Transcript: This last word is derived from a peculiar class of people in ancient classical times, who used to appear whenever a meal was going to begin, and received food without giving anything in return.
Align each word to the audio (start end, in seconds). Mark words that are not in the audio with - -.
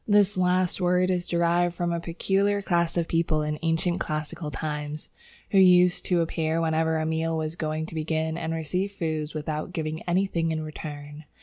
This 0.07 0.35
last 0.35 0.81
word 0.81 1.11
is 1.11 1.27
derived 1.27 1.75
from 1.75 1.91
a 1.91 1.99
peculiar 1.99 2.63
class 2.63 2.97
of 2.97 3.07
people 3.07 3.43
in 3.43 3.59
ancient 3.61 3.99
classical 3.99 4.49
times, 4.49 5.09
who 5.51 5.59
used 5.59 6.05
to 6.07 6.21
appear 6.21 6.59
whenever 6.59 6.97
a 6.97 7.05
meal 7.05 7.37
was 7.37 7.55
going 7.55 7.85
to 7.85 7.93
begin, 7.93 8.35
and 8.35 8.51
received 8.51 8.95
food 8.95 9.31
without 9.35 9.73
giving 9.73 10.01
anything 10.07 10.51
in 10.51 10.63
return. 10.63 11.25